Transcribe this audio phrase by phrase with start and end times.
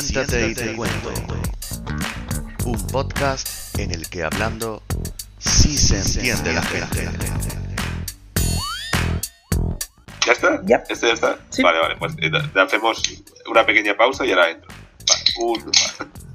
[0.00, 1.12] Siéntate y te cuento.
[2.64, 4.82] Un podcast en el que hablando
[5.38, 7.10] sí se entiende la gente.
[10.24, 10.62] ¿Ya está?
[10.64, 10.82] Ya.
[10.88, 11.38] ¿Este ya está?
[11.50, 11.62] Sí.
[11.62, 13.02] Vale, vale, pues eh, hacemos
[13.50, 14.70] una pequeña pausa y ahora entro.
[15.06, 15.70] Vale, un...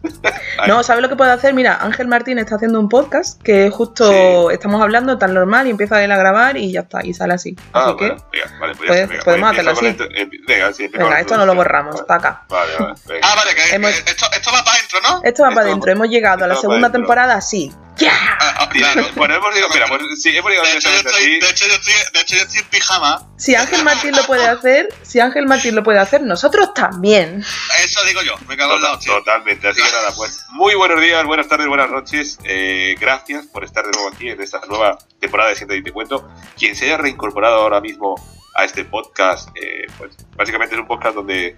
[0.67, 1.53] No, ¿sabes lo que puede hacer?
[1.53, 6.03] Mira, Ángel Martín está haciendo un podcast que justo estamos hablando tan normal y empieza
[6.03, 7.55] él a grabar y ya está, y sale así.
[7.73, 9.85] Ah, Así que, bueno, venga, vale, pues ya pues, está, venga, podemos pues hacerlo con
[10.11, 10.89] el- em- venga, sí,
[11.19, 12.43] esto no lo borramos, Vale, está acá.
[12.49, 13.27] Vale, vale, venga.
[13.31, 15.21] Ah, vale, que Hemos- que esto, esto va para adentro, ¿no?
[15.23, 17.71] Esto va para adentro, hemos llegado a la segunda temporada así.
[17.97, 18.11] ¡Ya!
[18.39, 19.07] Ah, ah, claro.
[19.15, 21.39] Bueno, hemos llegado, mira, pues sí, hemos llegado De hecho, yo directamente estoy, así.
[21.39, 23.27] de, hecho, yo estoy, de hecho, yo estoy en pijama.
[23.37, 27.43] Si Ángel Martín lo puede hacer, si Ángel Martín lo puede hacer, nosotros también.
[27.83, 28.35] Eso digo yo.
[28.47, 29.13] Me cago en la hostia.
[29.13, 32.37] Totalmente, así que nada, pues muy buenos días, buenas tardes, buenas noches.
[32.43, 35.91] eh, gracias por estar de nuevo aquí en esta nueva temporada de Siéntate y Te
[35.91, 36.29] Cuento.
[36.57, 38.15] Quien se haya reincorporado ahora mismo
[38.55, 41.55] a este podcast, eh, pues básicamente es un podcast donde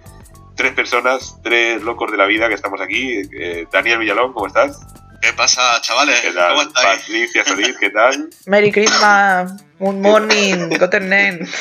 [0.56, 3.22] tres personas, tres locos de la vida que estamos aquí.
[3.32, 4.80] eh, Daniel Villalón, ¿cómo estás?
[5.20, 6.20] ¿Qué pasa, chavales?
[6.20, 6.50] ¿Qué tal?
[6.50, 7.00] ¿Cómo estáis?
[7.02, 8.30] Patricia Solís, ¿qué tal?
[8.46, 11.48] Merry Christmas, Good morning, Good afternoon.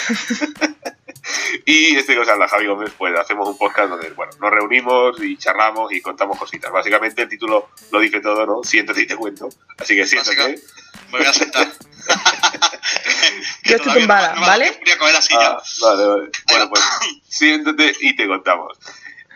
[1.66, 5.22] Y este que os habla, Javi Gómez, pues hacemos un podcast donde, bueno, nos reunimos
[5.22, 6.72] y charlamos y contamos cositas.
[6.72, 8.64] Básicamente el título lo dice todo, ¿no?
[8.64, 9.48] Siéntate y te cuento.
[9.78, 10.36] Así que siéntate.
[10.38, 10.68] Básica-
[11.12, 11.68] Me voy a sentar.
[13.64, 14.80] Yo estoy tumbada, ¿vale?
[14.84, 15.50] Voy a coger la silla.
[15.52, 16.30] Ah, vale, vale.
[16.48, 16.82] Bueno, pues
[17.28, 18.80] siéntate y te contamos.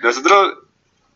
[0.02, 0.54] Nosotros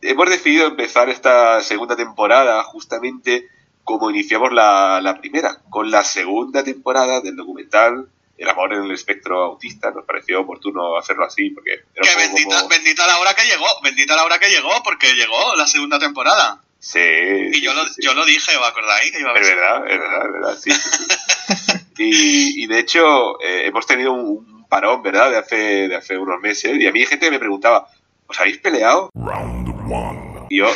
[0.02, 3.48] hemos decidido empezar esta segunda temporada justamente
[3.84, 8.90] como iniciamos la, la primera, con la segunda temporada del documental El amor en el
[8.90, 9.90] espectro autista.
[9.90, 12.68] Nos pareció oportuno hacerlo así porque era que bendita, como...
[12.68, 13.66] bendita la hora que llegó.
[13.82, 16.60] Bendita la hora que llegó porque llegó la segunda temporada.
[16.78, 19.10] Sí, Y yo sí, lo, sí, yo lo dije, ¿os acordáis?
[19.10, 20.70] Que iba a Es verdad, es verdad, es verdad, sí.
[20.70, 21.84] sí, sí.
[21.98, 25.30] y, y de hecho, eh, hemos tenido un, parón, ¿verdad?
[25.30, 25.56] De hace,
[25.88, 26.76] de hace unos meses.
[26.78, 27.88] Y a mí hay gente que me preguntaba,
[28.26, 29.10] ¿os habéis peleado?
[30.50, 30.68] Y yo,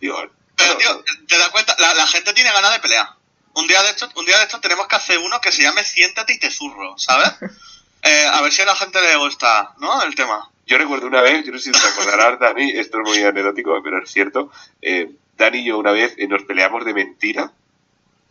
[0.00, 0.16] digo,
[0.56, 1.74] Pero, tío, ¿te das cuenta?
[1.78, 3.08] La, la gente tiene ganas de pelear.
[3.54, 5.84] Un día de estos, un día de estos tenemos que hacer uno que se llame
[5.84, 7.32] Siéntate y te zurro, ¿sabes?
[8.06, 10.02] Eh, a ver si a la gente le gusta, ¿no?
[10.02, 10.50] El tema.
[10.66, 13.80] yo recuerdo una vez, yo no sé si te acordarás, Dani, esto es muy anecdótico,
[13.82, 14.52] pero es cierto.
[14.82, 15.08] eh,
[15.38, 17.50] Dani y yo una vez eh, nos peleamos de mentira.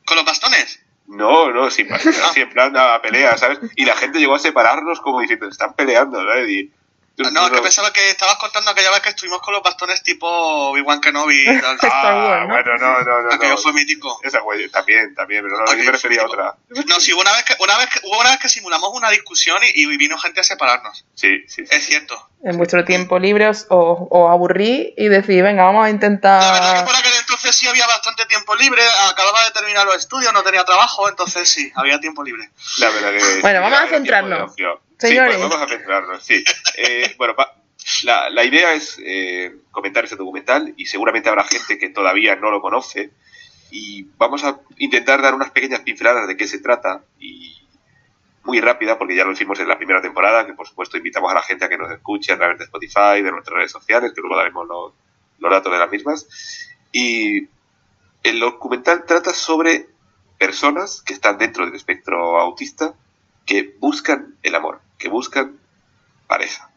[0.06, 0.79] ¿Con los bastones?
[1.08, 3.58] No, no, sin así en plan a pelea, ¿sabes?
[3.75, 6.47] Y la gente llegó a separarnos como diciendo, están peleando, ¿sabes?
[6.52, 6.72] Y,
[7.16, 10.28] No, es que pensaba que estabas contando aquella vez que estuvimos con los bastones tipo
[10.28, 11.78] Obi-Wan Kenobi y tal.
[11.84, 13.34] Ah, bueno, no, no, no.
[13.34, 13.57] Aquello no.
[13.57, 14.19] fue mítico.
[14.24, 16.56] Esa güey, también, también, pero no, yo me refería a otra.
[16.69, 19.12] No, sí, hubo una vez que, una vez que, hubo una vez que simulamos una
[19.12, 21.06] discusión y, y vino gente a separarnos.
[21.13, 21.75] Sí, sí, sí.
[21.75, 22.29] Es cierto.
[22.44, 26.06] En vuestro tiempo libre os, os- aburrí y decidí, venga, vamos a La verdad que
[26.07, 26.85] intentar...
[26.85, 30.66] por aquel entonces sí había bastante tiempo libre, acababa de terminar los estudios, no tenía
[30.66, 32.50] trabajo, entonces sí, había tiempo libre.
[32.79, 33.41] La verdad que.
[33.41, 34.53] Bueno, vamos a tiempo centrarnos.
[34.98, 35.36] Señores.
[35.36, 36.44] Sí, pues vamos a centrarnos, sí.
[36.78, 37.36] Eh, bueno,
[38.04, 42.52] la, la idea es eh, comentar este documental y seguramente habrá gente que todavía no
[42.52, 43.12] lo conoce.
[43.72, 47.58] Y vamos a intentar dar unas pequeñas pinceladas de qué se trata y
[48.44, 51.36] muy rápida, porque ya lo hicimos en la primera temporada, que por supuesto invitamos a
[51.36, 54.22] la gente a que nos escuche a través de Spotify, de nuestras redes sociales, que
[54.22, 54.94] luego daremos los,
[55.40, 56.28] los datos de las mismas.
[56.92, 57.48] Y
[58.22, 59.88] el documental trata sobre
[60.38, 62.94] personas que están dentro del espectro autista
[63.46, 65.58] que buscan el amor, que buscan
[66.28, 66.70] pareja.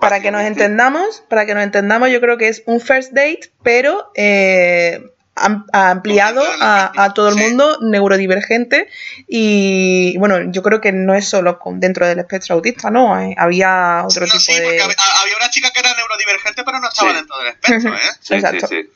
[0.00, 3.50] Para que nos entendamos, para que nos entendamos, yo creo que es un first date,
[3.64, 5.02] pero eh,
[5.34, 8.88] am- ampliado a, a todo el mundo, neurodivergente.
[9.26, 13.18] Y bueno, yo creo que no es solo con- dentro del espectro autista, ¿no?
[13.20, 14.66] Eh, había otro No, tipo sí, de.
[14.80, 17.16] había, había una chica que era neurodivergente, pero no estaba Sí.
[17.16, 18.00] dentro del espectro, ¿eh?
[18.20, 18.66] Sí, Exacto.
[18.68, 18.90] sí, sí.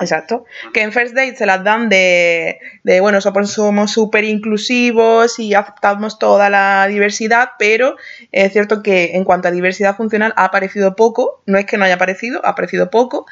[0.00, 0.44] Exacto.
[0.72, 5.54] Que en First Date se las dan de, de bueno, somos somos súper inclusivos y
[5.54, 7.96] aceptamos toda la diversidad, pero
[8.32, 11.84] es cierto que en cuanto a diversidad funcional ha aparecido poco, no es que no
[11.84, 13.26] haya aparecido, ha aparecido poco.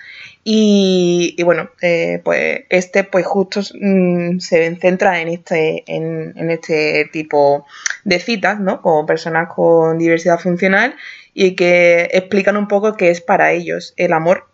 [0.44, 7.08] Y, y bueno, eh, pues este pues justo mm, se centra en este, en este
[7.12, 7.66] tipo
[8.04, 8.80] de citas, ¿no?
[8.82, 10.94] Con personas con diversidad funcional
[11.34, 14.48] y que explican un poco qué es para ellos el amor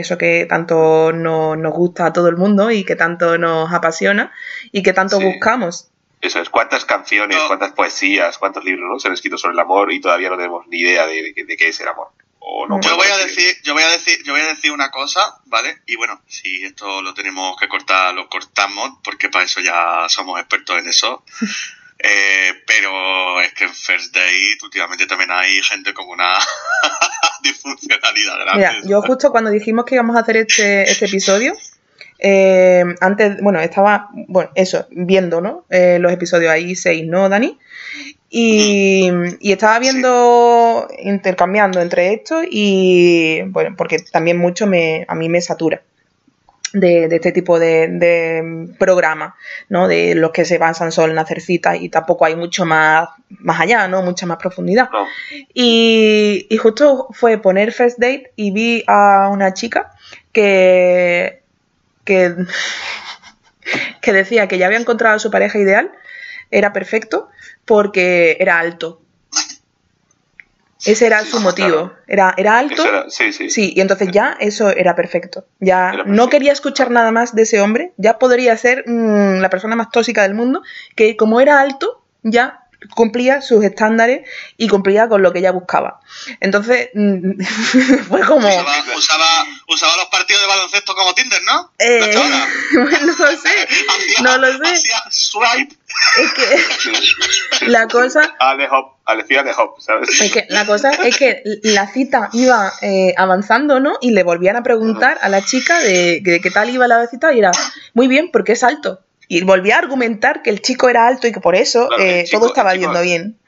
[0.00, 4.32] eso que tanto no- nos gusta a todo el mundo y que tanto nos apasiona
[4.72, 5.24] y que tanto Sí.
[5.24, 5.88] buscamos.
[6.20, 7.46] Eso es, cuántas canciones, No.
[7.46, 8.98] cuántas poesías, cuántos libros ¿no?
[8.98, 11.56] se han escrito sobre el amor y todavía no tenemos ni idea de, de- de
[11.56, 12.08] qué es el amor.
[12.48, 14.90] O no Yo voy a decir, yo voy a decir, yo voy a decir una
[14.90, 15.82] cosa, ¿vale?
[15.86, 20.38] Y bueno, si esto lo tenemos que cortar, lo cortamos, porque para eso ya somos
[20.40, 21.22] expertos en eso.
[21.98, 26.38] Eh, pero es que en First Date últimamente también hay gente con una
[28.86, 31.54] yo justo cuando dijimos que íbamos a hacer este, este episodio,
[32.18, 35.64] eh, antes, bueno, estaba, bueno, eso, viendo, ¿no?
[35.70, 37.58] Eh, los episodios ahí seis, ¿no, Dani?
[38.30, 39.10] Y,
[39.40, 45.40] y estaba viendo, intercambiando entre esto y, bueno, porque también mucho me, a mí me
[45.40, 45.82] satura.
[46.72, 49.34] De, de este tipo de, de programas,
[49.68, 49.88] ¿no?
[49.88, 53.60] De los que se basan solo en hacer citas y tampoco hay mucho más, más
[53.60, 54.02] allá, ¿no?
[54.02, 54.90] Mucha más profundidad.
[54.92, 55.06] No.
[55.54, 59.92] Y, y justo fue poner First Date y vi a una chica
[60.32, 61.42] que,
[62.04, 62.34] que,
[64.02, 65.92] que decía que ya había encontrado a su pareja ideal,
[66.50, 67.28] era perfecto,
[67.64, 69.00] porque era alto.
[70.84, 71.68] Ese era su motivo.
[71.68, 71.96] claro.
[72.06, 72.84] Era, era alto.
[72.84, 73.48] Era- sí, sí.
[73.50, 75.46] Sí, y entonces ya eso era perfecto.
[75.58, 77.92] Ya Era no quería escuchar nada más de ese hombre.
[77.96, 80.62] Ya podría ser mm, la persona más tóxica del mundo.
[80.94, 82.60] Que como era alto, ya
[82.94, 84.28] cumplía sus estándares
[84.58, 86.00] y cumplía con lo que ella buscaba.
[86.40, 87.40] Entonces mm,
[88.08, 88.46] fue como.
[88.46, 89.26] Usaba, usaba,
[89.68, 91.72] usaba los partidos de baloncesto como Tinder, ¿no?
[91.78, 92.12] eh,
[92.74, 92.80] no
[93.24, 93.48] lo sé.
[93.88, 94.72] Hacía- No lo sé.
[94.72, 95.74] Hacía swipe.
[96.20, 96.32] Es
[97.60, 100.08] que la cosa Ale Hop, Alecía de Hop, ¿sabes?
[100.20, 103.96] Es que la cosa es que la cita iba eh, avanzando, ¿no?
[104.00, 107.32] Y le volvían a preguntar a la chica de, de qué tal iba la cita
[107.32, 107.52] y era,
[107.94, 109.00] muy bien, porque es alto.
[109.28, 112.24] Y volvía a argumentar que el chico era alto y que por eso Claro, eh,
[112.24, 113.38] chico- todo estaba yendo bien.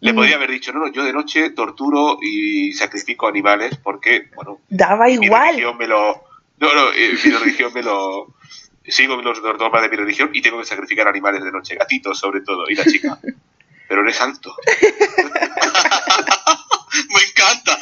[0.00, 4.28] Le Mm, podría haber dicho, no, no, yo de noche torturo y sacrifico animales porque,
[4.34, 5.48] bueno, Daba mi igual.
[5.50, 6.24] religión me lo...
[6.58, 8.34] No, no, eh, mi religión me lo...
[8.86, 12.40] Sigo los dogmas de mi religión y tengo que sacrificar animales de noche, gatitos sobre
[12.42, 13.18] todo, y la chica.
[13.88, 14.54] Pero eres alto.
[17.08, 17.78] Me encanta.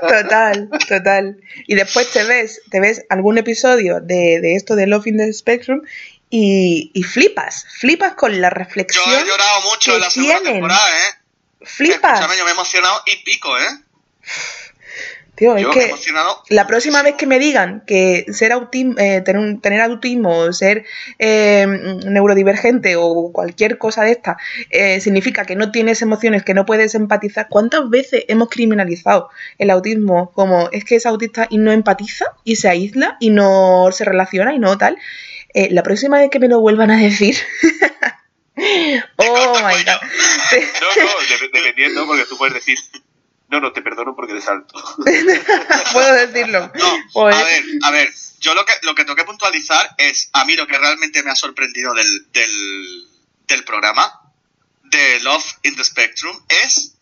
[0.00, 1.40] Total, total.
[1.66, 5.32] Y después te ves, te ves algún episodio de, de esto de Love in the
[5.32, 5.82] Spectrum
[6.30, 9.04] y, y flipas, flipas con la Yo reflexión.
[9.08, 10.52] he llorado mucho que en la segunda tienen.
[10.54, 11.14] temporada, ¿eh?
[11.62, 12.14] Flipas.
[12.20, 13.68] Escúchame, yo me he emocionado y pico, ¿eh?
[15.36, 16.42] Tío, es Yo que emocionado.
[16.48, 20.84] La próxima vez que me digan que ser autismo, tener, un- tener autismo, ser
[21.18, 21.66] eh,
[22.06, 24.36] neurodivergente o cualquier cosa de esta
[24.70, 29.28] eh, significa que no tienes emociones, que no puedes empatizar, ¿cuántas veces hemos criminalizado
[29.58, 33.88] el autismo como es que es autista y no empatiza y se aísla y no
[33.90, 34.96] se relaciona y no tal?
[35.52, 37.36] Eh, la próxima vez que me lo vuelvan a decir...
[38.56, 40.00] oh my god.
[40.80, 42.78] No, no, de- dependiendo, porque tú puedes decir,
[43.48, 44.74] no, no, te perdono porque eres alto.
[45.92, 46.72] Puedo decirlo.
[46.74, 48.12] No, Pues- a ver, a ver.
[48.40, 51.30] Yo lo que, lo que tengo que puntualizar es, a mí lo que realmente me
[51.30, 53.08] ha sorprendido del, del,
[53.46, 54.20] del programa,
[54.82, 56.94] de Love in the Spectrum, es,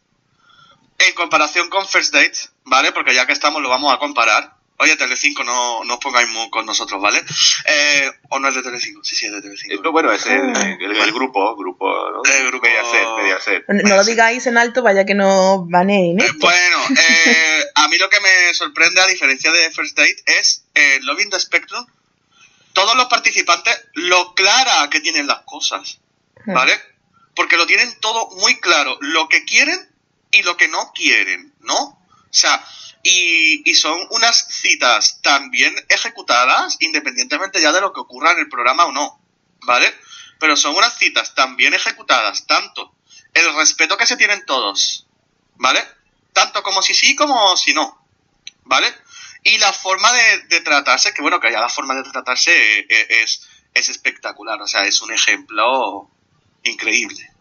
[0.98, 2.92] en comparación con First Date, ¿vale?
[2.92, 4.54] Porque ya que estamos lo vamos a comparar.
[4.82, 7.22] Oye, Telecinco, no, no os pongáis con nosotros, ¿vale?
[7.66, 9.04] Eh, ¿O no es de Telecinco?
[9.04, 9.82] Sí, sí, es de Eh, Telecinco.
[9.82, 12.22] No, bueno, es el, el- el grupo, grupo, ¿no?
[12.24, 13.64] El grupo- Mediaset, Mediaset.
[13.68, 16.38] No, no lo digáis en alto, vaya que no baneen Eh, esto.
[16.40, 20.98] Bueno, eh, a mí lo que me sorprende, a diferencia de First Date, es eh,
[21.02, 21.86] Love in the Spectrum.
[22.72, 26.00] Todos los participantes, lo clara que tienen las cosas,
[26.46, 26.72] ¿vale?
[27.36, 29.78] Porque lo tienen todo muy claro, lo que quieren
[30.30, 31.76] y lo que no quieren, ¿no?
[31.76, 31.98] O
[32.34, 32.64] sea,
[33.02, 38.38] y, y son unas citas tan bien ejecutadas, independientemente ya de lo que ocurra en
[38.38, 39.20] el programa o no,
[39.62, 39.92] ¿vale?
[40.38, 42.94] Pero son unas citas tan bien ejecutadas, tanto
[43.34, 45.06] el respeto que se tienen todos,
[45.56, 45.82] ¿vale?
[46.32, 48.06] Tanto como si sí como si no,
[48.64, 48.92] ¿vale?
[49.42, 52.86] Y la forma de, de tratarse, que bueno, que ya la forma de tratarse eh,
[52.88, 56.08] eh, es, es espectacular, o sea, es un ejemplo
[56.62, 57.31] increíble.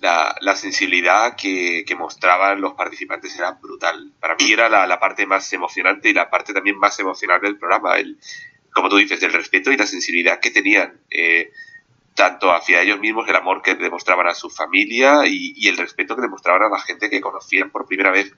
[0.00, 4.12] La, la sensibilidad que, que mostraban los participantes era brutal.
[4.20, 7.58] Para mí era la, la parte más emocionante y la parte también más emocional del
[7.58, 7.96] programa.
[7.96, 8.18] El,
[8.72, 11.50] como tú dices, el respeto y la sensibilidad que tenían, eh,
[12.14, 16.14] tanto hacia ellos mismos, el amor que demostraban a su familia y, y el respeto
[16.16, 18.32] que demostraban a la gente que conocían por primera vez.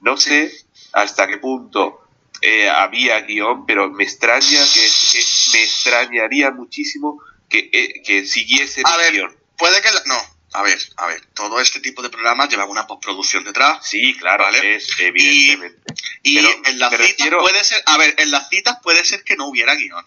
[0.00, 0.50] No sé
[0.92, 2.00] hasta qué punto
[2.42, 4.40] eh, había guion, pero me extraña
[4.74, 4.80] que,
[5.12, 5.18] que
[5.52, 9.36] me extrañaría muchísimo que, eh, que siguiese A el ver, guion.
[9.58, 9.90] puede que...
[9.92, 13.86] la- no, a ver, a ver, todo este tipo de programas llevan una postproducción detrás.
[13.86, 14.76] Sí, claro, Vale.
[14.76, 15.94] es evidentemente.
[16.22, 19.22] Y Pero en las citas refiero- puede ser, a ver, en las citas puede ser
[19.24, 20.04] que no hubiera guion,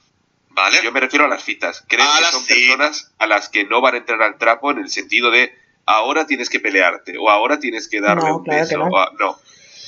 [0.49, 0.81] ¿vale?
[0.83, 1.83] Yo me refiero a las citas.
[1.87, 2.57] Creo A que las son citas.
[2.57, 6.27] personas a las que no van a entrar al trapo en el sentido de ahora
[6.27, 8.69] tienes que pelearte o ahora tienes que darle No, un claro beso.
[8.69, 8.85] que no.
[8.87, 9.39] o a- no,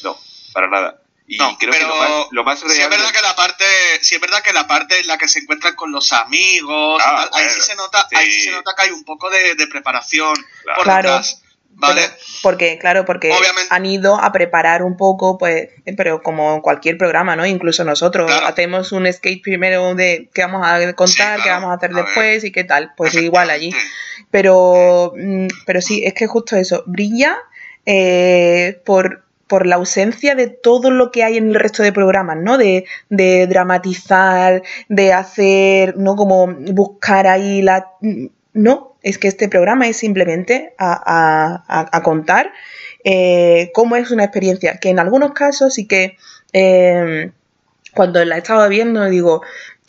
[0.03, 0.17] no,
[0.53, 1.01] para nada.
[1.27, 3.63] Y No, creo que pero lo más, lo más Sí es verdad que la parte,
[4.01, 7.27] sí es verdad que la parte en la que se encuentran con los amigos, Ah,
[7.31, 9.67] tal, ahí sí se nota, ahí sí se nota que hay un poco de, de
[9.67, 10.75] preparación Claro.
[10.75, 11.09] por Claro.
[11.09, 12.01] detrás, ¿vale?
[12.03, 12.13] Pero-
[12.43, 13.67] porque, claro, porque Obviamente.
[13.71, 17.43] han ido a preparar un poco, pues, pero como cualquier programa, ¿no?
[17.47, 18.45] Incluso nosotros Claro.
[18.45, 21.95] hacemos un skate primero de qué vamos a contar, Sí, qué vamos a hacer A
[21.95, 22.05] ver.
[22.05, 22.93] después y qué tal.
[22.95, 23.71] Pues igual allí.
[24.29, 27.35] Pero, mm, pero sí, es que justo eso, brilla
[27.87, 32.37] eh, por por la ausencia de todo lo que hay en el resto de programas,
[32.37, 32.57] ¿no?
[32.57, 36.15] De, dramatizar, de hacer, ¿no?
[36.15, 37.91] Como buscar ahí la...
[38.53, 42.51] No, es que este programa es simplemente a, contar
[43.03, 46.17] eh, cómo es una experiencia, que en algunos casos sí que
[46.53, 47.31] eh,
[47.93, 49.43] cuando la estaba viendo digo,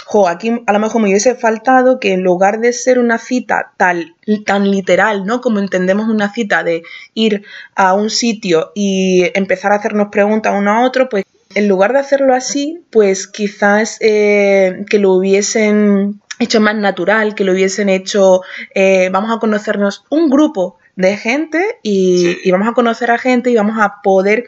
[0.09, 3.73] jo, aquí a lo mejor me hubiese faltado que en lugar de ser una cita
[3.77, 5.41] tal, tan literal, ¿no?
[5.41, 6.85] Como entendemos una cita de
[7.15, 7.45] ir
[7.75, 11.25] a un sitio y empezar a hacernos preguntas uno a otro, pues
[11.57, 17.43] en lugar de hacerlo así, pues quizás eh, que lo hubiesen hecho más natural, que
[17.43, 18.43] lo hubiesen hecho,
[18.77, 23.51] eh, vamos a conocernos un grupo de gente y, y, vamos a conocer a gente
[23.51, 24.47] y vamos a poder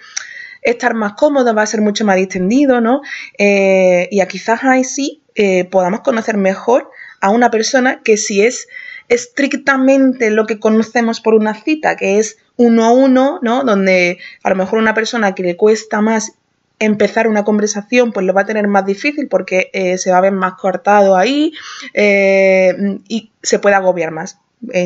[0.62, 3.00] estar más cómodos, va a ser mucho más distendido, ¿no?
[3.38, 6.90] Eh, y a quizás ahí sí eh, podamos conocer mejor
[7.20, 8.66] a una persona que si es
[9.08, 13.62] estrictamente lo que conocemos por una cita, que es uno a uno, ¿no?
[13.62, 16.32] Donde a lo mejor una persona que le cuesta más
[16.80, 20.22] empezar una conversación, pues lo va a tener más difícil porque eh, se va a
[20.22, 21.52] ver más cortado ahí
[21.94, 24.40] eh, y se puede agobiar más.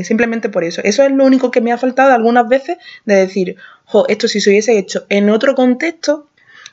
[0.05, 0.83] simplemente por eso.
[0.85, 3.57] Eso es lo único que me ha faltado algunas veces de decir,
[3.87, 6.29] jo, esto si se hubiese hecho en otro contexto,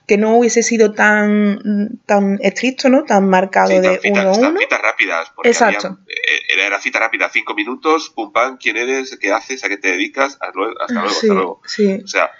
[0.10, 3.04] que no hubiese sido tan, tan estricto, ¿no?
[3.04, 4.60] Tan marcado de uno a uno.
[4.60, 5.32] citas rápidas.
[5.44, 6.00] Exacto.
[6.08, 9.90] Eh, era, cita rápida, cinco minutos, pum pam, quién eres, qué haces, a qué te
[9.90, 11.62] dedicas, hasta luego, hasta luego.
[11.64, 12.02] Sí.
[12.04, 12.32] O sea,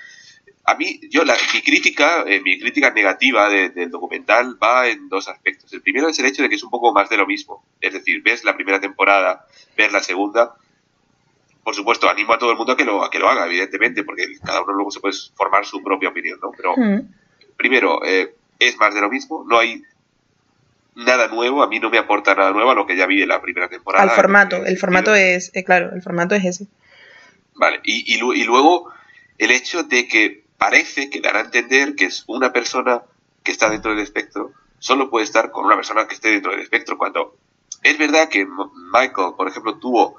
[0.66, 5.28] a mí, yo, la, mi crítica, eh, mi crítica negativa del documental va en dos
[5.28, 5.72] aspectos.
[5.72, 7.64] El primero es el hecho de que es un poco más de lo mismo.
[7.80, 9.46] Es decir, ves la primera temporada,
[9.78, 10.56] ves la segunda.
[11.64, 14.04] Por supuesto, animo a todo el mundo a que lo, a que lo haga, evidentemente,
[14.04, 16.50] porque cada uno luego se puede formar su propia opinión, ¿no?
[16.58, 17.19] Pero mm
[17.60, 19.84] primero, eh, es más de lo mismo, no hay
[20.96, 23.28] nada nuevo, a mí no me aporta nada nuevo a lo que ya vi en
[23.28, 24.02] la primera temporada.
[24.02, 26.68] Al formato, el formato es, eh, claro, el formato es ese.
[27.56, 28.94] Vale, y, y, luego
[29.38, 33.02] el hecho de que parece que dará a entender que es una persona
[33.44, 36.62] que está dentro del espectro, solo puede estar con una persona que esté dentro del
[36.62, 37.36] espectro, cuando
[37.84, 38.48] es verdad que
[38.94, 40.16] Michael, por ejemplo, tuvo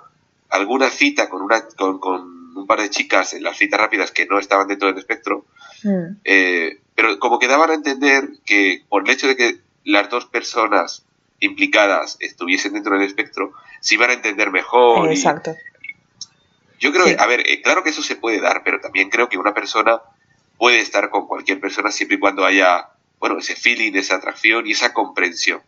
[0.50, 4.26] alguna cita con, una, con, con un par de chicas en las citas rápidas que
[4.26, 5.46] no estaban dentro del espectro,
[5.84, 6.20] mm.
[6.24, 10.26] eh, pero como que daban a entender que por el hecho de que las dos
[10.26, 11.06] personas
[11.38, 15.10] implicadas estuviesen dentro del espectro, se iban a entender mejor.
[15.10, 15.56] Exacto.
[16.78, 19.30] yo creo que, a ver, eh, claro que eso se puede dar, pero también creo
[19.30, 20.02] que una persona
[20.58, 24.72] puede estar con cualquier persona siempre y cuando haya, bueno, ese feeling, esa atracción y
[24.72, 25.62] esa comprensión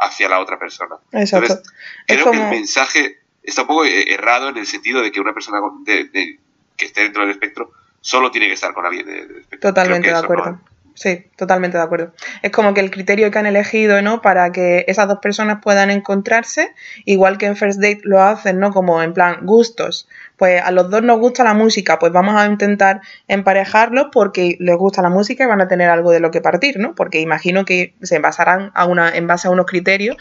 [0.00, 0.96] hacia la otra persona.
[1.12, 1.62] Exacto.
[2.04, 5.34] creo que el mensaje está un poco eh, errado en el sentido de que una
[5.34, 7.70] persona que esté dentro del espectro
[8.08, 10.58] solo tiene que estar con alguien de, Totalmente de acuerdo.
[10.94, 12.14] Sí, totalmente de acuerdo.
[12.40, 14.22] Es como que el criterio que han elegido, ¿no?
[14.22, 16.74] Para que esas dos personas puedan encontrarse,
[17.04, 18.72] igual que en First Date lo hacen, ¿no?
[18.72, 20.08] Como en plan gustos
[20.38, 24.76] pues a los dos nos gusta la música, pues vamos a intentar emparejarlos porque les
[24.76, 26.94] gusta la música y van a tener algo de lo que partir, ¿no?
[26.94, 30.16] Porque imagino que se basarán a una, en base a unos criterios.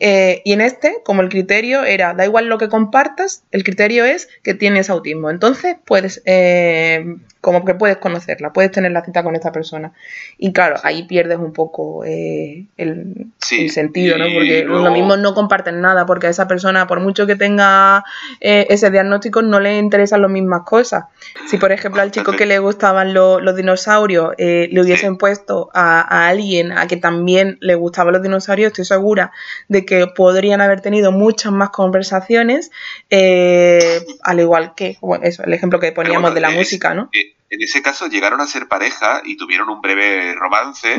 [0.00, 4.04] Eh, y en este, como el criterio era, da igual lo que compartas, el criterio
[4.04, 5.30] es que tienes autismo.
[5.30, 9.92] Entonces, puedes, eh, como que puedes conocerla, puedes tener la cita con esta persona.
[10.36, 14.26] Y claro, ahí pierdes un poco eh, el, sentido, ¿no?
[14.26, 18.04] Porque lo mismo no comparten nada, porque a esa persona, por mucho que tenga
[18.40, 21.04] ese diagnóstico, no le interesan las mismas cosas.
[21.46, 26.28] Si, por ejemplo, al chico que le gustaban los, dinosaurios eh, le hubiesen puesto a,
[26.28, 29.32] alguien a que también le gustaban los dinosaurios, estoy segura
[29.68, 32.70] de que podrían haber tenido muchas más conversaciones,
[33.10, 37.10] eh, al igual que, bueno, eso, el ejemplo que poníamos de la música, ¿no?
[37.50, 40.96] en ese caso llegaron a ser pareja y tuvieron un breve romance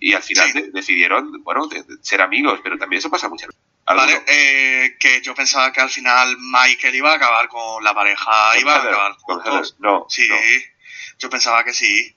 [0.00, 1.68] y al final decidieron, bueno,
[2.00, 3.62] ser amigos, pero también eso pasa muchas veces.
[3.84, 8.58] Vale, eh, que yo pensaba que al final Michael iba a acabar con la pareja,
[8.58, 9.76] iba a acabar con todos.
[9.80, 10.28] No, sí,
[11.18, 12.14] yo pensaba que sí.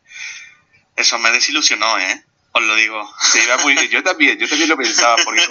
[0.95, 2.23] Eso me desilusionó, ¿eh?
[2.53, 3.13] Os lo digo.
[3.19, 5.41] Sí, muy Yo también, yo también lo pensaba porque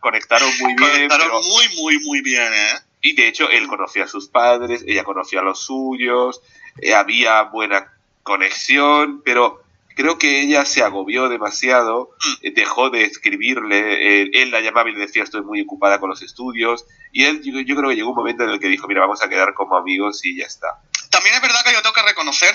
[0.00, 1.08] conectaron muy bien.
[1.08, 2.74] Conectaron muy, muy, muy bien, ¿eh?
[3.00, 6.42] Y de hecho, él conocía a sus padres, ella conocía a los suyos,
[6.82, 7.90] eh, había buena
[8.22, 9.59] conexión, pero
[9.96, 12.46] creo que ella se agobió demasiado, mm.
[12.46, 16.10] eh, dejó de escribirle, eh, él la llamaba y le decía estoy muy ocupada con
[16.10, 19.00] los estudios, y él yo, creo que llegó un momento en el que dijo, mira,
[19.00, 20.68] vamos a quedar como amigos y ya está.
[21.10, 22.54] También es verdad que yo tengo que reconocer,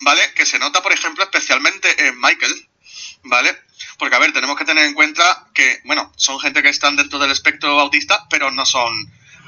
[0.00, 0.22] ¿vale?
[0.34, 2.68] Que se nota, por ejemplo, especialmente en Michael,
[3.24, 3.56] ¿vale?
[3.98, 7.18] Porque, a ver, tenemos que tener en cuenta que, bueno, son gente que están dentro
[7.18, 8.90] del espectro autista, pero no son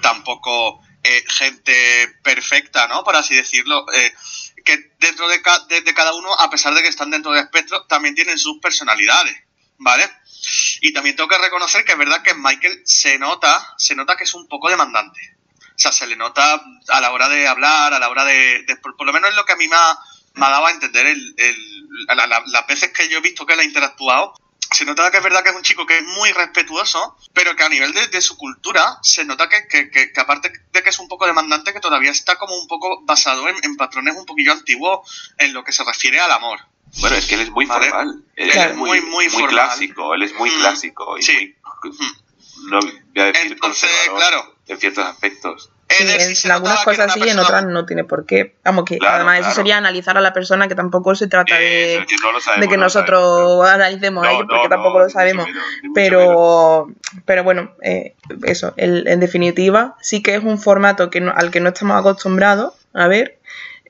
[0.03, 1.75] tampoco eh, gente
[2.23, 3.03] perfecta, ¿no?
[3.03, 3.87] Por así decirlo.
[3.93, 4.13] Eh,
[4.65, 8.39] que dentro de, cada uno, a pesar de que están dentro del espectro, también tienen
[8.39, 9.37] sus personalidades,
[9.79, 10.11] ¿vale?
[10.81, 14.25] Y también tengo que reconocer que es verdad que Michael se nota, se nota que
[14.25, 15.21] es un poco demandante.
[15.75, 19.07] O sea, se le nota a la hora de hablar, a la hora de, por,
[19.07, 19.99] lo menos es lo que a mí me ha,
[20.35, 23.47] me ha dado a entender el, el- la- la- las veces que yo he visto
[23.47, 24.35] que él ha interactuado.
[24.73, 27.63] Se nota que es verdad que es un chico que es muy respetuoso, pero que
[27.63, 30.89] a nivel de, de su cultura se nota que, que- que- que aparte de que
[30.91, 34.25] es un poco demandante, que todavía está como un poco basado en, en patrones un
[34.27, 36.59] poquillo antiguos en lo que se refiere al amor.
[37.01, 37.89] Bueno, es que él es muy Vale.
[37.89, 38.23] formal.
[38.37, 38.71] Él Claro.
[38.71, 39.51] es muy, Muy, muy muy, formal.
[39.51, 40.15] clásico.
[40.15, 41.19] Él es muy Mm, clásico.
[41.19, 41.57] Y sí.
[41.83, 41.97] muy-
[42.71, 44.55] no voy a decir Entonces, claro.
[44.69, 45.71] en ciertos aspectos.
[45.93, 48.55] Sí, en algunas cosas sí, una en persona- otras no tiene por qué.
[48.65, 51.97] Vamos, que Claro, además eso sería analizar a la persona, que tampoco se trata de,
[51.97, 54.69] Eso, que no lo sabemos, de que no lo sabemos, nosotros analicemos a ellos, porque
[54.69, 55.47] tampoco lo sabemos.
[55.47, 55.63] menos.
[55.95, 56.89] Pero,
[57.25, 61.51] pero bueno, eh, eso, el- en definitiva, sí que es un formato que no- al
[61.51, 63.39] que no estamos acostumbrados a ver,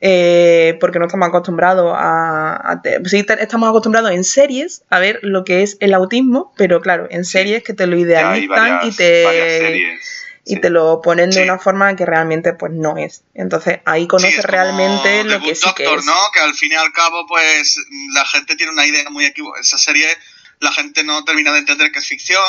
[0.04, 2.80] eh, porque no estamos acostumbrados a...
[3.04, 7.24] sí estamos acostumbrados en series a ver lo que es el autismo, pero claro, en
[7.24, 9.98] series que te lo idealizan varias, y te...
[10.44, 10.60] Y sí.
[10.60, 11.42] te lo ponen de Sí.
[11.42, 13.22] una forma que realmente pues no es.
[13.34, 16.04] Entonces ahí conoces Sí, es como realmente lo que sí que Doctor, es.
[16.06, 16.16] ¿no?
[16.34, 17.76] Que al fin y al cabo, pues
[18.14, 19.60] la gente tiene una idea muy equivocada.
[19.60, 20.06] Esa serie,
[20.58, 22.42] la gente no termina de entender que es ficción,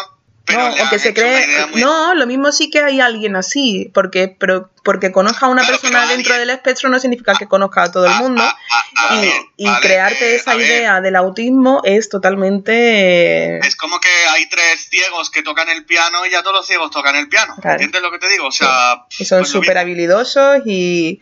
[0.45, 1.47] pero no, o que se cree.
[1.71, 3.89] muy- No, lo mismo sí que hay alguien así.
[3.93, 7.47] Porque, pero, porque conozca a una Claro, persona dentro alguien- del espectro no significa que
[7.47, 8.41] conozca a todo el Ah, mundo.
[8.43, 13.57] ah, ah, ah, y bien, y vale, crearte eh, esa idea del autismo es totalmente.
[13.65, 16.91] Es como que hay tres ciegos que tocan el piano y ya todos los ciegos
[16.91, 17.55] tocan el piano.
[17.61, 17.75] Claro.
[17.81, 18.47] ¿Entiendes lo que te digo?
[18.47, 21.21] O sea, Y son pues lo súper habilidosos y.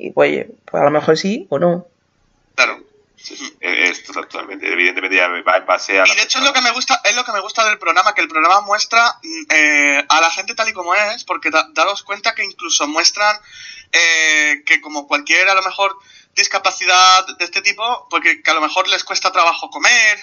[0.00, 1.86] Y pues, pues a lo mejor sí o no.
[2.54, 2.78] Claro.
[3.68, 6.70] Es totalmente, evidentemente ya va en base a Y de hecho es lo que me
[6.72, 10.20] gusta, es lo que me gusta del programa, que el programa muestra mm, eh, a
[10.20, 13.36] la gente tal y como es, porque da- daros cuenta que incluso muestran
[13.92, 15.96] eh, que como cualquier a lo mejor
[16.34, 20.18] discapacidad de este tipo, porque que a lo mejor les cuesta trabajo comer,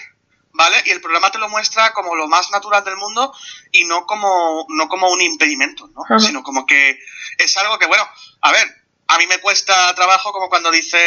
[0.54, 0.82] ¿vale?
[0.86, 3.34] Y el programa te lo muestra como lo más natural del mundo
[3.72, 6.04] y no como, no como un impedimento, ¿no?
[6.04, 6.20] Ajá.
[6.20, 6.98] Sino como que
[7.38, 8.08] es algo que, bueno,
[8.42, 8.66] a ver,
[9.08, 10.98] a mí me cuesta trabajo como cuando dice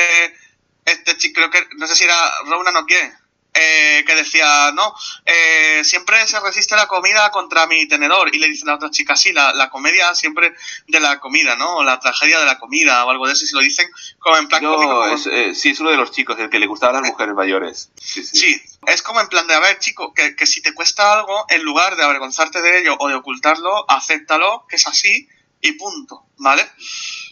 [0.93, 2.17] este chico, creo que, no sé si era
[2.47, 3.13] Ronan o quién,
[3.55, 8.33] eh, que decía, no, eh, siempre se resiste la comida contra mi tenedor.
[8.33, 10.55] Y le dice la otra chica, sí, la, la comedia siempre
[10.87, 11.77] de la comida, ¿no?
[11.79, 13.89] O la tragedia de la comida o algo de eso, y si lo dicen
[14.21, 16.51] como en plan cómico, No, como- es, eh, sí, es uno de los chicos, el
[16.51, 17.91] que le gustaban las mujeres mayores.
[18.01, 18.39] Sí, sí.
[18.39, 21.47] Sí, es como en plan de, a ver, chico, que, que si te cuesta algo,
[21.49, 25.27] en lugar de avergonzarte de ello o de ocultarlo, acéptalo, que es así
[25.61, 26.65] y punto, ¿vale?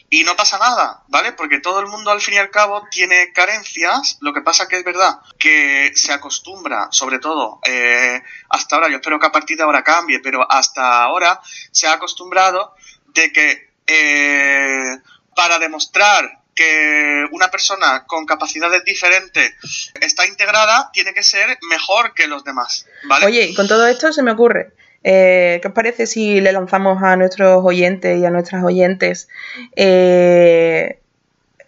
[0.08, 1.32] Y no pasa nada, ¿vale?
[1.32, 4.76] Porque todo el mundo al fin y al cabo tiene carencias, lo que pasa que
[4.76, 9.56] es verdad que se acostumbra, sobre todo eh, hasta ahora, yo espero que a partir
[9.56, 11.40] de ahora cambie, pero hasta ahora
[11.72, 12.74] se ha acostumbrado
[13.08, 14.98] de que eh,
[15.34, 19.54] para demostrar que una persona con capacidades diferentes
[20.00, 23.26] está integrada, tiene que ser mejor que los demás, ¿vale?
[23.26, 24.72] Oye, con todo esto se me ocurre.
[25.08, 29.28] Eh, ¿Qué os parece si le lanzamos a nuestros oyentes y a nuestras oyentes
[29.76, 30.98] eh,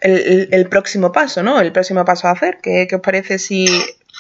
[0.00, 1.60] el, próximo paso, ¿no?
[1.60, 2.58] El próximo paso a hacer.
[2.60, 3.66] ¿Qué, os parece si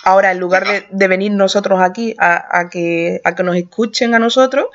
[0.04, 4.14] ahora, en lugar de, de venir nosotros aquí a, a que, a que nos escuchen
[4.14, 4.66] a nosotros,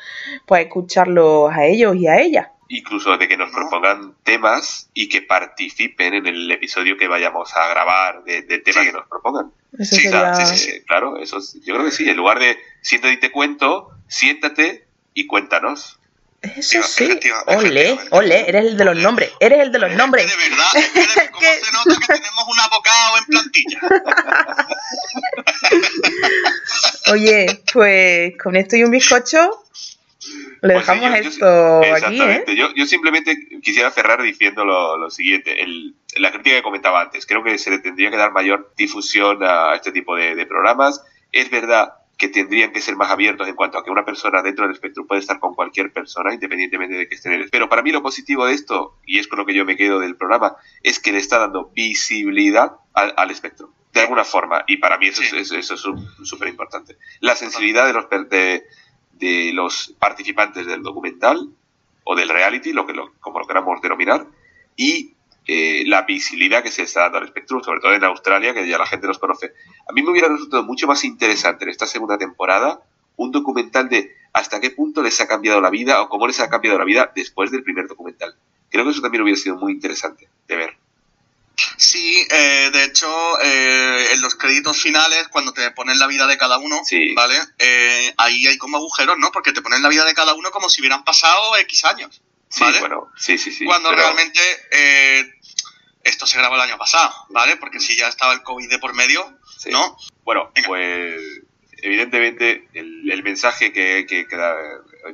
[0.45, 2.47] pues escucharlos a ellos y a ellas?
[2.69, 3.57] Incluso de que nos No.
[3.57, 8.81] propongan temas y que participen en el episodio que vayamos a grabar de- del tema
[8.81, 8.87] Sí.
[8.87, 9.51] que nos propongan.
[9.77, 10.35] Eso Sí, sería...
[10.35, 10.81] sí, sí, sí.
[10.85, 12.09] Claro, eso es- yo creo que sí.
[12.09, 15.99] En lugar de siéntate y te cuento, siéntate y cuéntanos.
[16.41, 17.05] Eso sí.
[17.05, 18.07] Efectiva- Ole, efectivamente.
[18.11, 19.31] ole, eres el de los nombres.
[19.39, 20.27] Eres el de los nombres.
[20.29, 23.79] De verdad, es que de- ¿cómo se nota que tenemos un abogado en plantilla?
[27.11, 29.62] Oye, pues con esto y un bizcocho
[30.63, 31.45] le Pues dejamos yo- yo- esto
[31.79, 31.91] aquí, ¿eh?
[31.93, 32.55] Exactamente.
[32.55, 35.61] Yo, yo simplemente quisiera cerrar diciendo lo, lo siguiente.
[35.61, 37.25] El- la crítica que comentaba antes.
[37.25, 41.03] Creo que se le tendría que dar mayor difusión a este tipo de, de programas.
[41.31, 44.65] Es verdad que tendrían que ser más abiertos en cuanto a que una persona dentro
[44.65, 47.81] del espectro puede estar con cualquier persona, independientemente de que esté en el Pero para
[47.81, 50.55] mí lo positivo de esto, y es con lo que yo me quedo del programa,
[50.83, 54.63] es que le está dando visibilidad al, al espectro, de alguna forma.
[54.67, 55.35] Y para mí eso, Sí.
[55.35, 55.81] es, eso es
[56.29, 56.97] súper importante.
[57.19, 58.63] La sensibilidad de los, de,
[59.23, 61.49] de los participantes del documental
[62.03, 64.27] o del reality, lo que lo, como lo queramos denominar,
[64.75, 65.13] y
[65.47, 68.77] eh, la visibilidad que se está dando al espectro, sobre todo en Australia, que ya
[68.77, 69.53] la gente los conoce.
[69.89, 72.81] A mí me hubiera resultado mucho más interesante en esta segunda temporada
[73.15, 76.49] un documental de hasta qué punto les ha cambiado la vida o cómo les ha
[76.49, 78.35] cambiado la vida después del primer documental.
[78.69, 80.77] Creo que eso también hubiera sido muy interesante de ver.
[81.77, 86.37] Sí, eh, de hecho, eh, en los créditos finales, cuando te ponen la vida de
[86.37, 87.13] cada uno, Sí.
[87.13, 87.37] ¿vale?
[87.59, 89.31] Eh, ahí hay como agujeros, ¿no?
[89.31, 92.61] Porque te ponen la vida de cada uno como si hubieran pasado X años, Sí,
[92.63, 92.79] ¿vale?
[92.79, 93.65] bueno, sí, sí, sí.
[93.65, 94.39] cuando pero- realmente
[94.71, 95.33] eh,
[96.03, 97.55] esto se grabó el año pasado, ¿vale?
[97.57, 99.69] Porque si ya estaba el COVID de por medio, sí.
[99.71, 99.97] ¿no?
[100.23, 100.67] Bueno, Venga.
[100.67, 101.21] pues
[101.81, 104.55] evidentemente el, el mensaje que hay que queda-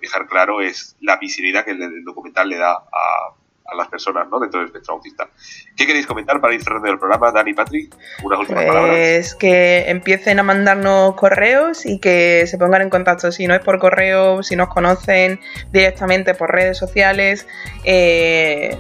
[0.02, 3.34] dejar claro es la visibilidad que el, el documental le da a,
[3.72, 4.40] a las personas ¿no?
[4.40, 5.30] dentro del espectro autista.
[5.76, 7.96] ¿Qué queréis comentar para ir cerrando el programa, Dani y Patrick?
[8.24, 8.96] Unas últimas palabras.
[8.96, 13.32] Pues que empiecen a mandarnos correos y que se pongan en contacto.
[13.32, 15.40] Si no es por correo, si nos conocen
[15.72, 17.48] directamente por redes sociales.
[17.84, 18.78] eh,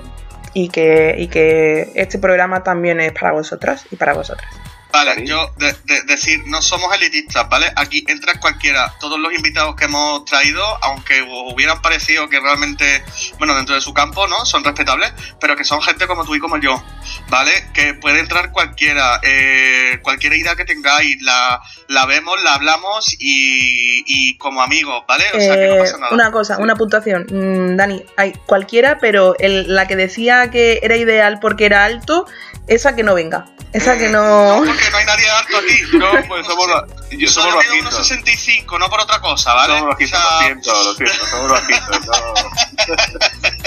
[0.53, 4.51] y, que, y que este programa también es para vosotras y para vosotras.
[4.91, 7.71] Vale, yo de- de- decir, no somos elitistas, ¿vale?
[7.75, 8.91] Aquí entra cualquiera.
[8.99, 13.03] Todos los invitados que hemos traído, aunque os hubieran parecido que realmente,
[13.37, 14.45] bueno, dentro de su campo, ¿no?
[14.47, 16.83] Son respetables, pero que son gente como tú y como yo,
[17.29, 17.51] ¿vale?
[17.73, 19.19] Que puede entrar cualquiera.
[19.23, 25.25] eh, cualquier idea que tengáis, la, la vemos, la hablamos y, y como amigos, ¿vale?
[25.35, 26.13] O sea, que no Eh, pasa nada.
[26.13, 27.27] una cosa, una puntuación.
[27.29, 32.25] Mm, Dani, hay cualquiera, pero el- la que decía que era ideal porque era alto,
[32.67, 33.45] esa que no venga.
[33.71, 34.65] Esa que no.
[34.65, 35.81] No, porque no hay nadie alto aquí.
[35.99, 36.67] No, pues somos,
[37.11, 38.11] Yo los- somos bajitos.
[38.11, 39.77] 1,65, no por otra cosa, ¿vale?
[39.79, 42.07] Somos O sea, lo siento, lo siento, somos bajitos.
[42.07, 42.33] No,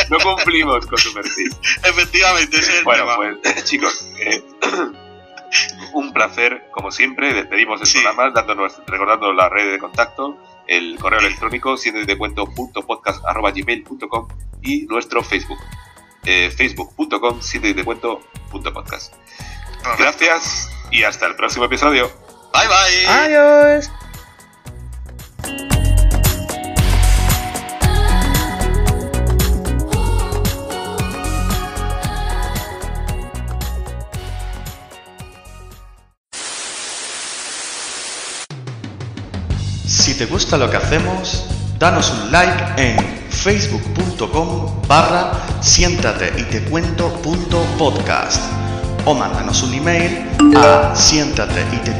[0.19, 1.55] no cumplimos con su perfil.
[1.85, 3.17] Efectivamente, ese es el Bueno, tema.
[3.17, 4.43] pues chicos, eh,
[5.93, 7.33] un placer, como siempre.
[7.35, 7.99] Despedimos el Sí.
[8.01, 14.29] programa dándonos, recordando la red de contacto, el correo electrónico siendo de cuento.podcast.gmail.com
[14.63, 15.59] y nuestro Facebook,
[16.25, 19.15] eh, facebook.com siendo de cuento.podcast.
[19.99, 22.13] Gracias y hasta el próximo episodio.
[22.53, 23.07] Bye bye.
[23.09, 23.91] Adiós.
[39.87, 41.47] Si te gusta lo que hacemos,
[41.79, 48.43] danos un like en facebook.com barra siéntate y te cuento punto podcast
[49.05, 51.93] o mándanos un email a siéntate y te